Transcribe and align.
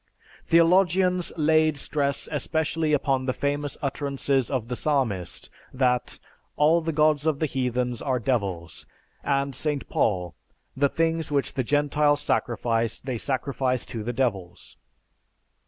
Theologians 0.47 1.31
laid 1.37 1.77
stress 1.77 2.27
especially 2.31 2.91
upon 2.91 3.27
the 3.27 3.33
famous 3.37 3.77
utterances 3.83 4.49
of 4.49 4.67
the 4.67 4.75
Psalmist 4.75 5.51
that 5.71 6.17
"All 6.55 6.81
the 6.81 6.91
gods 6.91 7.27
of 7.27 7.37
the 7.37 7.45
Heathens 7.45 8.01
are 8.01 8.17
devils," 8.17 8.87
and 9.23 9.53
St. 9.53 9.87
Paul, 9.89 10.33
"The 10.75 10.89
things 10.89 11.31
which 11.31 11.53
the 11.53 11.63
Gentiles 11.63 12.19
sacrifice, 12.19 12.99
they 12.99 13.19
sacrifice 13.19 13.85
to 13.85 14.01
the 14.03 14.09
devils." 14.11 14.75